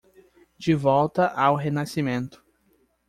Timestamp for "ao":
1.27-1.55